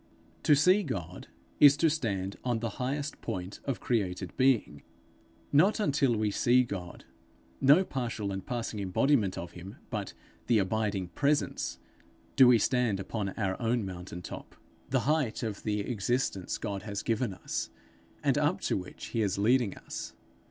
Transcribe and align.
To 0.41 0.55
see 0.55 0.81
God 0.81 1.27
is 1.59 1.77
to 1.77 1.87
stand 1.87 2.35
on 2.43 2.57
the 2.57 2.69
highest 2.81 3.21
point 3.21 3.59
of 3.65 3.79
created 3.79 4.35
being. 4.35 4.81
Not 5.53 5.79
until 5.79 6.15
we 6.15 6.31
see 6.31 6.63
God 6.63 7.05
no 7.61 7.83
partial 7.85 8.31
and 8.31 8.43
passing 8.43 8.79
embodiment 8.79 9.37
of 9.37 9.51
him, 9.51 9.75
but 9.91 10.15
the 10.47 10.57
abiding 10.57 11.09
presence 11.09 11.77
do 12.35 12.47
we 12.47 12.57
stand 12.57 12.99
upon 12.99 13.29
our 13.37 13.61
own 13.61 13.85
mountain 13.85 14.23
top, 14.23 14.55
the 14.89 15.01
height 15.01 15.43
of 15.43 15.61
the 15.61 15.81
existence 15.81 16.57
God 16.57 16.81
has 16.81 17.03
given 17.03 17.31
us, 17.35 17.69
and 18.23 18.39
up 18.39 18.59
to 18.61 18.77
which 18.77 19.05
he 19.09 19.21
is 19.21 19.37
leading 19.37 19.77
us. 19.77 20.13